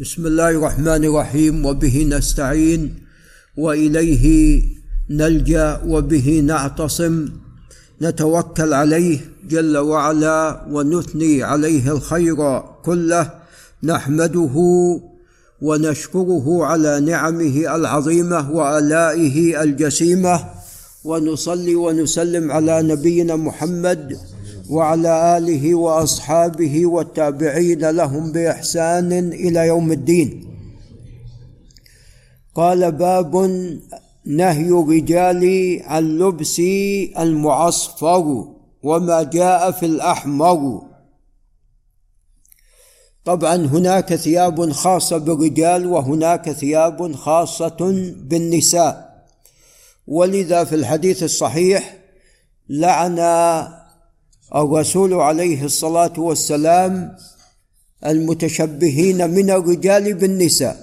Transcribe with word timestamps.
بسم 0.00 0.26
الله 0.26 0.50
الرحمن 0.50 1.04
الرحيم 1.04 1.66
وبه 1.66 2.04
نستعين 2.04 2.94
واليه 3.56 4.62
نلجا 5.10 5.80
وبه 5.86 6.40
نعتصم 6.44 7.28
نتوكل 8.02 8.72
عليه 8.74 9.18
جل 9.48 9.76
وعلا 9.76 10.66
ونثني 10.70 11.42
عليه 11.42 11.92
الخير 11.92 12.62
كله 12.84 13.30
نحمده 13.82 14.56
ونشكره 15.62 16.64
على 16.64 17.00
نعمه 17.00 17.76
العظيمه 17.76 18.50
والائه 18.50 19.62
الجسيمه 19.62 20.44
ونصلي 21.04 21.74
ونسلم 21.74 22.52
على 22.52 22.82
نبينا 22.82 23.36
محمد 23.36 24.18
وعلى 24.70 25.38
آله 25.38 25.74
وأصحابه 25.74 26.86
والتابعين 26.86 27.90
لهم 27.90 28.32
بإحسان 28.32 29.12
إلى 29.32 29.66
يوم 29.66 29.92
الدين. 29.92 30.46
قال 32.54 32.92
باب 32.92 33.36
نهي 34.24 34.68
الرجال 34.68 35.42
عن 35.84 36.18
لبس 36.18 36.60
المعصفر 37.18 38.48
وما 38.82 39.22
جاء 39.22 39.70
في 39.70 39.86
الأحمر. 39.86 40.82
طبعا 43.24 43.56
هناك 43.56 44.14
ثياب 44.14 44.72
خاصة 44.72 45.18
بالرجال 45.18 45.86
وهناك 45.86 46.52
ثياب 46.52 47.12
خاصة 47.12 48.12
بالنساء. 48.22 49.26
ولذا 50.06 50.64
في 50.64 50.74
الحديث 50.74 51.22
الصحيح 51.22 51.96
لعن 52.68 53.18
الرسول 54.54 55.14
عليه 55.14 55.64
الصلاة 55.64 56.12
والسلام 56.18 57.16
المتشبهين 58.06 59.30
من 59.30 59.50
الرجال 59.50 60.14
بالنساء 60.14 60.76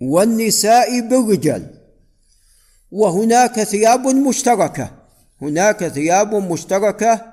والنساء 0.00 1.00
بالرجال. 1.00 1.70
وهناك 2.92 3.62
ثياب 3.62 4.06
مشتركة 4.06 4.90
هناك 5.42 5.88
ثياب 5.88 6.34
مشتركة 6.34 7.24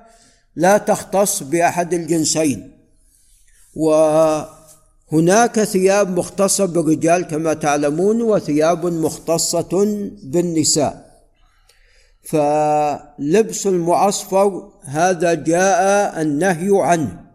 لا 0.55 0.77
تختص 0.77 1.43
بأحد 1.43 1.93
الجنسين. 1.93 2.71
وهناك 3.75 5.63
ثياب 5.63 6.19
مختصة 6.19 6.65
بالرجال 6.65 7.21
كما 7.21 7.53
تعلمون 7.53 8.21
وثياب 8.21 8.85
مختصة 8.85 9.85
بالنساء. 10.23 11.10
فلبس 12.23 13.67
المعصفر 13.67 14.71
هذا 14.83 15.33
جاء 15.33 16.21
النهي 16.21 16.69
عنه. 16.71 17.25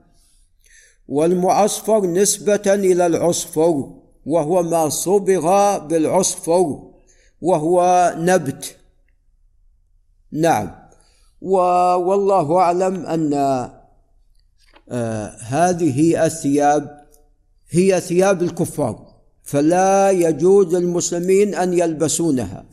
والمعصفر 1.08 2.06
نسبة 2.06 2.62
إلى 2.66 3.06
العصفر 3.06 3.90
وهو 4.26 4.62
ما 4.62 4.88
صبغ 4.88 5.78
بالعصفر 5.78 6.82
وهو 7.40 8.14
نبت. 8.18 8.76
نعم. 10.32 10.70
والله 11.40 12.58
أعلم 12.58 13.06
أن 13.06 13.34
آه 14.90 15.36
هذه 15.40 16.26
الثياب 16.26 17.06
هي 17.70 18.00
ثياب 18.00 18.42
الكفار 18.42 19.14
فلا 19.42 20.10
يجوز 20.10 20.74
للمسلمين 20.74 21.54
أن 21.54 21.78
يلبسونها. 21.78 22.64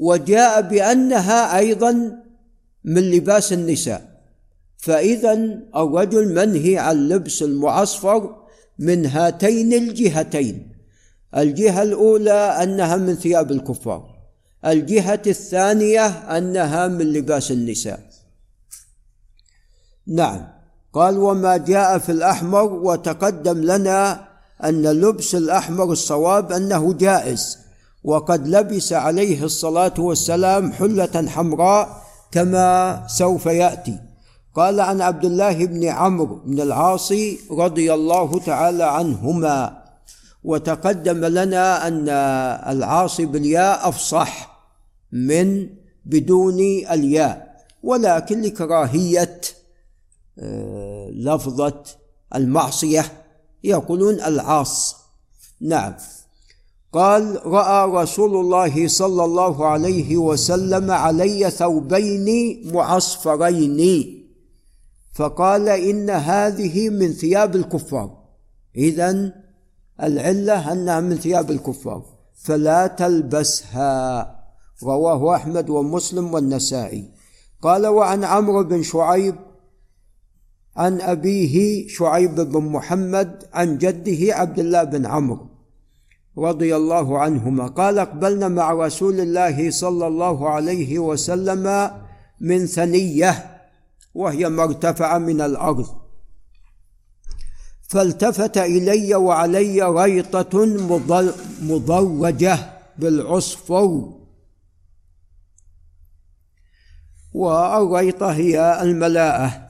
وجاء 0.00 0.60
بأنها 0.60 1.58
أيضا 1.58 1.92
من 2.84 3.02
لباس 3.10 3.52
النساء. 3.52 4.10
فاذا 4.76 5.32
الرجل 5.76 6.34
منهي 6.34 6.78
عن 6.78 7.08
لبس 7.08 7.42
المعصفر 7.42 8.36
من 8.78 9.06
هاتين 9.06 9.72
الجهتين. 9.72 10.72
الجهة 11.36 11.82
الأولى 11.82 12.40
أنها 12.62 12.96
من 12.96 13.14
ثياب 13.14 13.52
الكفار. 13.52 14.10
الجهة 14.66 15.22
الثانية 15.26 16.06
أنها 16.06 16.88
من 16.88 17.12
لباس 17.12 17.50
النساء. 17.50 18.00
نعم. 20.06 20.48
قال 20.92 21.18
وما 21.18 21.56
جاء 21.56 21.98
في 21.98 22.12
الأحمر 22.12 22.72
وتقدم 22.72 23.58
لنا 23.58 24.28
أن 24.64 24.82
لبس 24.82 25.34
الأحمر 25.34 25.92
الصواب 25.92 26.52
أنه 26.52 26.92
جائز. 26.92 27.59
وقد 28.04 28.48
لبس 28.48 28.92
عليه 28.92 29.44
الصلاة 29.44 29.94
والسلام 29.98 30.72
حلة 30.72 31.28
حمراء 31.28 32.02
كما 32.32 33.02
سوف 33.06 33.46
يأتي. 33.46 33.98
قال 34.54 34.80
عن 34.80 35.00
عبد 35.00 35.24
الله 35.24 35.66
بن 35.66 35.84
عمرو 35.84 36.34
بن 36.44 36.60
العاص 36.60 37.12
رضي 37.50 37.94
الله 37.94 38.38
تعالى 38.38 38.84
عنهما 38.84 39.82
وتقدم 40.44 41.24
لنا 41.24 41.86
أن 41.86 42.08
العاص 42.76 43.20
بالياء 43.20 43.88
أفصح 43.88 44.60
من 45.12 45.68
بدون 46.04 46.60
الياء 46.90 47.56
ولكن 47.82 48.40
لكراهية 48.40 49.40
آه، 50.38 51.10
لفظة 51.10 51.82
المعصية 52.34 53.04
يقولون 53.64 54.14
العاص. 54.14 54.96
نعم. 55.60 55.94
قال 56.92 57.46
رأى 57.46 58.02
رسول 58.02 58.36
الله 58.36 58.88
صلى 58.88 59.24
الله 59.24 59.66
عليه 59.66 60.16
وسلم 60.16 60.90
علي 60.90 61.50
ثوبين 61.50 62.60
معصفرين. 62.74 63.80
فقال 65.14 65.68
إن 65.68 66.10
هذه 66.10 66.88
من 66.88 67.12
ثياب 67.12 67.56
الكفار. 67.56 68.10
اذا 68.76 69.32
العلة 70.02 70.72
أنها 70.72 71.00
من 71.00 71.16
ثياب 71.16 71.50
الكفار 71.50 72.02
فلا 72.34 72.86
تلبسها. 72.86 74.36
رواه 74.82 75.36
أحمد 75.36 75.70
ومسلم 75.70 76.34
والنسائي. 76.34 77.10
قال 77.62 77.86
وعن 77.86 78.24
عمرو 78.24 78.64
بن 78.64 78.82
شعيب 78.82 79.34
عن 80.76 81.00
أبيه 81.00 81.88
شعيب 81.88 82.34
بن 82.34 82.60
محمد 82.60 83.44
عن 83.52 83.78
جده 83.78 84.34
عبد 84.34 84.58
الله 84.58 84.84
بن 84.84 85.06
عمرو. 85.06 85.49
رضي 86.40 86.76
الله 86.76 87.18
عنهما. 87.18 87.66
قال 87.66 87.98
أقبلنا 87.98 88.48
مع 88.48 88.72
رسول 88.72 89.20
الله 89.20 89.70
صلى 89.70 90.06
الله 90.06 90.50
عليه 90.50 90.98
وسلم 90.98 91.90
من 92.40 92.66
ثنية 92.66 93.60
وهي 94.14 94.48
ما 94.48 94.64
ارتفع 94.64 95.18
من 95.18 95.40
الأرض. 95.40 95.86
فالتفت 97.88 98.58
إلي 98.58 99.14
وعلي 99.14 99.82
ريطه 99.82 100.66
مضرجه 101.62 102.58
بالعصفر 102.98 104.12
والريطه 107.34 108.32
هي 108.32 108.82
الملاءة. 108.82 109.69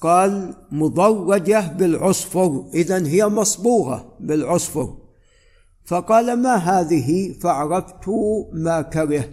قال 0.00 0.54
مضوجة 0.70 1.72
بالعصفر 1.72 2.64
إذا 2.74 3.06
هي 3.06 3.26
مصبوغة 3.26 4.16
بالعصفر 4.20 4.94
فقال 5.88 6.42
ما 6.42 6.54
هذه؟ 6.54 7.32
فعرفت 7.32 8.08
ما 8.52 8.82
كره. 8.82 9.24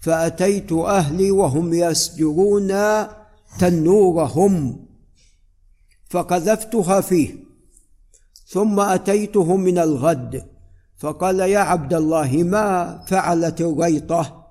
فأتيت 0.00 0.72
أهلي 0.72 1.30
وهم 1.30 1.74
يسجرون 1.74 2.72
تنورهم. 3.58 4.86
فقذفتها 6.10 7.00
فيه. 7.00 7.34
ثم 8.46 8.80
أتيته 8.80 9.56
من 9.56 9.78
الغد. 9.78 10.48
فقال 10.98 11.40
يا 11.40 11.58
عبد 11.58 11.94
الله 11.94 12.42
ما 12.42 12.98
فعلت 13.06 13.60
الريطة؟ 13.60 14.46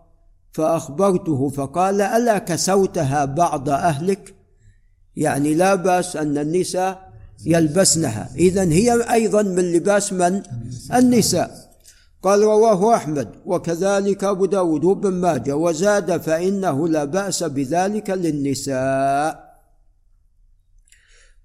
فأخبرته 0.52 1.50
فقال 1.50 2.02
ألا 2.02 2.38
كسوتها 2.38 3.26
بعض 3.26 3.70
أهلك؟ 3.70 4.37
يعني 5.18 5.54
لا 5.54 5.76
بأس 5.76 6.16
أن 6.16 6.38
النساء 6.38 7.12
يلبسنها. 7.46 8.30
اذا 8.36 8.64
هي 8.64 9.14
أيضا 9.14 9.42
من 9.42 9.74
لباس 9.74 10.14
من؟ 10.14 10.44
النساء. 10.94 11.68
قال 12.24 12.42
رواه 12.42 12.96
أحمد 12.96 13.30
وكذلك 13.46 14.24
أبو 14.24 14.46
داود 14.46 14.84
وابن 14.84 15.14
ماجه. 15.14 15.56
وزاد 15.56 16.22
فإنه 16.22 16.88
لا 16.88 17.04
بأس 17.04 17.44
بذلك 17.44 18.10
للنساء. 18.10 19.48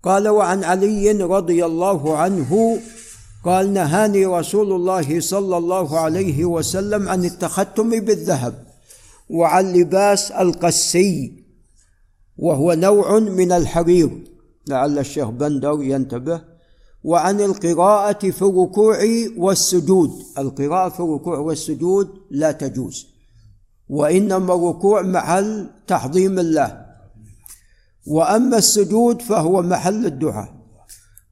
قال 0.02 0.28
وعن 0.28 0.64
علي 0.64 1.12
رضي 1.12 1.64
الله 1.64 2.16
عنه 2.16 2.78
قال 3.44 3.72
نهاني 3.72 4.26
رسول 4.26 4.72
الله 4.72 5.20
صلى 5.20 5.56
الله 5.56 5.98
عليه 5.98 6.44
وسلم 6.44 7.08
عن 7.08 7.24
التختم 7.24 8.00
بالذهب 8.00 8.54
وعن 9.30 9.72
لباس 9.72 10.30
القسي. 10.30 11.41
وهو 12.36 12.72
نوع 12.72 13.18
من 13.18 13.52
الحرير. 13.52 14.24
لعل 14.68 14.98
الشيخ 14.98 15.28
بندر 15.28 15.82
ينتبه 15.82 16.42
وعن 17.04 17.40
القراءة 17.40 18.30
في 18.30 18.42
الركوع 18.42 18.98
والسجود. 19.36 20.10
القراءة 20.38 20.88
في 20.88 21.00
الركوع 21.00 21.38
والسجود 21.38 22.08
لا 22.30 22.52
تجوز 22.52 23.06
وإنما 23.88 24.54
الركوع 24.54 25.02
محل 25.02 25.70
تحظيم 25.86 26.38
الله. 26.38 26.86
وأما 28.06 28.58
السجود 28.58 29.22
فهو 29.22 29.62
محل 29.62 30.06
الدعاء. 30.06 30.54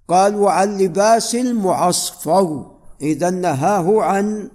قال 0.09 0.37
وعن 0.37 0.79
لباس 0.79 1.35
المعصفر. 1.35 2.81
إذا 3.03 3.31
نهاه 3.31 4.03
عن 4.03 4.51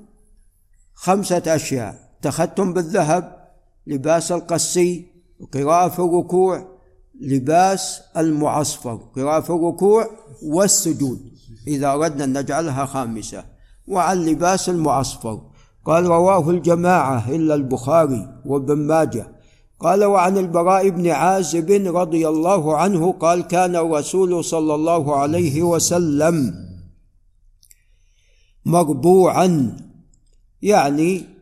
خمسة 0.93 1.41
أشياء 1.47 2.17
تختم 2.21 2.73
بالذهب 2.73 3.49
لباس 3.87 4.31
القسي 4.31 5.14
قراءة 5.53 5.89
في 5.89 5.99
الركوع 5.99 6.67
لباس 7.21 8.01
المعصفر 8.17 8.99
قراءة 9.15 9.41
في 9.41 9.49
الركوع 9.49 10.09
والسجود 10.43 11.19
إذا 11.67 11.93
أردنا 11.93 12.23
أن 12.23 12.37
نجعلها 12.37 12.85
خامسة. 12.85 13.43
وعن 13.87 14.25
لباس 14.25 14.69
المعصفر 14.69 15.41
قال 15.85 16.05
رواه 16.05 16.49
الجماعة 16.49 17.29
إلا 17.29 17.55
البخاري 17.55 18.41
وابن 18.45 18.75
ماجه. 18.75 19.35
قال 19.79 20.03
وعن 20.03 20.37
البراء 20.37 20.89
بن 20.89 21.07
عازب 21.07 21.71
رضي 21.95 22.27
الله 22.27 22.77
عنه 22.77 23.11
قال 23.11 23.41
كان 23.41 23.75
الرسول 23.75 24.43
صلى 24.43 24.75
الله 24.75 25.15
عليه 25.15 25.63
وسلم 25.63 26.53
مربوعا 28.65 29.77
يعني 30.61 31.34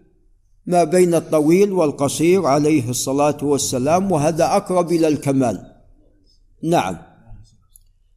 ما 0.65 0.83
بين 0.83 1.15
الطويل 1.15 1.71
والقصير 1.71 2.45
عليه 2.45 2.89
الصلاة 2.89 3.37
والسلام 3.41 4.11
وهذا 4.11 4.45
أقرب 4.45 4.91
إلى 4.91 5.07
الكمال. 5.07 5.73
نعم. 6.63 6.97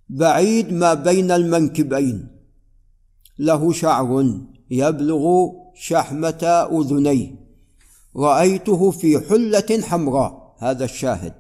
بعيد 0.09 0.73
ما 0.73 0.95
بين 0.95 1.31
المنكبين. 1.31 2.29
له 3.39 3.73
شعر 3.73 4.39
يبلغ 4.71 5.49
شحمة 5.75 6.69
أذنيه. 6.73 7.47
رأيته 8.17 8.91
في 8.91 9.21
حلة 9.21 9.83
حمراء 9.83 10.57
هذا 10.59 10.85
الشاهد. 10.85 11.35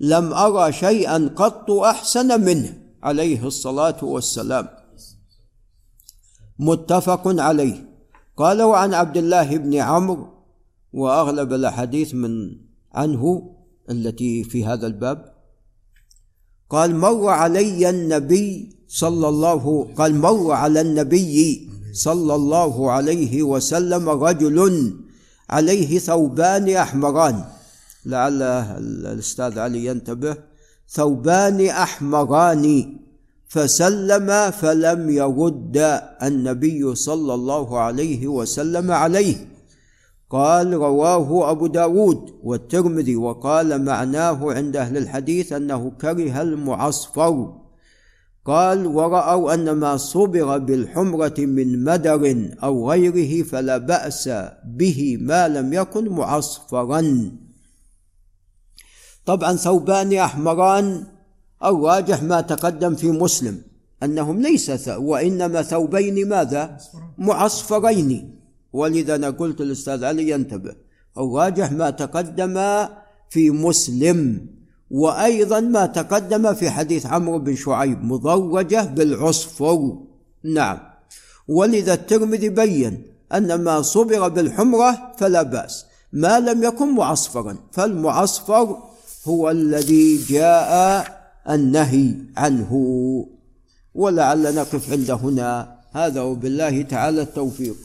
لم 0.00 0.32
أرى 0.32 0.72
شيئا 0.72 1.30
قط 1.36 1.70
أحسن 1.70 2.40
منه 2.44 2.78
عليه 3.02 3.46
الصلاة 3.46 4.04
والسلام. 4.04 4.68
متفق 6.58 7.22
عليه. 7.26 7.95
قال 8.36 8.62
وعن 8.62 8.94
عبد 8.94 9.16
الله 9.16 9.56
بن 9.56 9.74
عمرو 9.74 10.28
وأغلب 10.92 11.52
الأحاديث 11.52 12.14
من 12.14 12.56
عنه 12.92 13.52
التي 13.90 14.44
في 14.44 14.64
هذا 14.64 14.86
الباب. 14.86 15.32
قال 16.70 16.96
مر 16.96 17.28
علي 17.28 17.90
النبي 17.90 18.76
صلى 18.88 19.28
الله 19.28 19.94
قال 19.94 20.14
مر 20.14 20.52
على 20.52 20.80
النبي 20.80 21.68
صلى 21.92 22.34
الله 22.34 22.90
عليه 22.90 23.42
وسلم 23.42 24.08
رجل 24.08 24.58
عليه 25.50 25.98
ثوبان 25.98 26.68
أحمران. 26.68 27.44
لعل 28.06 28.42
الأستاذ 28.42 29.58
علي 29.58 29.84
ينتبه 29.86 30.36
ثوبان 30.88 31.66
أحمران. 31.66 32.96
فسلم 33.48 34.50
فلم 34.50 35.10
يرد 35.10 36.00
النبي 36.22 36.94
صلى 36.94 37.34
الله 37.34 37.78
عليه 37.78 38.26
وسلم 38.26 38.90
عليه. 38.90 39.36
قال 40.30 40.74
رواه 40.74 41.50
أبو 41.50 41.66
داود 41.66 42.34
والترمذي 42.42 43.16
وقال 43.16 43.84
معناه 43.84 44.52
عند 44.52 44.76
أهل 44.76 44.96
الحديث 44.96 45.52
أنه 45.52 45.90
كره 46.00 46.42
المعصفر. 46.42 47.52
قال 48.44 48.86
ورأوا 48.86 49.54
أن 49.54 49.70
ما 49.70 49.96
صبغ 49.96 50.58
بالحمرة 50.58 51.34
من 51.38 51.84
مدر 51.84 52.50
أو 52.62 52.90
غيره 52.90 53.42
فلا 53.42 53.78
بأس 53.78 54.30
به 54.64 55.18
ما 55.20 55.48
لم 55.48 55.72
يكن 55.72 56.08
معصفرا. 56.08 57.30
طبعا 59.26 59.52
ثوبان 59.56 60.12
أحمران 60.14 61.06
الراجح 61.64 62.22
ما 62.22 62.40
تقدم 62.40 62.94
في 62.94 63.10
مسلم 63.10 63.62
أنهم 64.02 64.40
ليس 64.40 64.88
وإنما 64.88 65.62
ثوبين 65.62 66.28
ماذا؟ 66.28 66.76
معصفرين. 67.18 68.40
ولذا 68.72 69.14
أنا 69.14 69.30
قلت 69.30 69.60
الأستاذ 69.60 70.04
علي 70.04 70.30
ينتبه 70.30 70.74
الراجح 71.18 71.72
ما 71.72 71.90
تقدم 71.90 72.86
في 73.30 73.50
مسلم 73.50 74.46
وأيضا 74.90 75.60
ما 75.60 75.86
تقدم 75.86 76.54
في 76.54 76.70
حديث 76.70 77.06
عمرو 77.06 77.38
بن 77.38 77.56
شعيب 77.56 78.04
مضوجة 78.04 78.84
بالعصفر 78.84 79.98
نعم. 80.44 80.78
ولذا 81.48 81.94
الترمذي 81.94 82.48
بين 82.48 83.02
أن 83.34 83.54
ما 83.54 83.82
صبغ 83.82 84.28
بالحمرة 84.28 85.12
فلا 85.18 85.42
بأس 85.42 85.84
ما 86.12 86.40
لم 86.40 86.64
يكن 86.64 86.94
معصفرا 86.94 87.56
فالمعصفر 87.72 88.78
هو 89.26 89.50
الذي 89.50 90.16
جاء 90.16 91.15
النهي 91.50 92.14
عنه. 92.36 92.72
ولعل 93.94 94.54
نقف 94.54 94.92
عند 94.92 95.10
هنا. 95.10 95.76
هذا 95.92 96.20
وبالله 96.20 96.82
تعالى 96.82 97.22
التوفيق. 97.22 97.76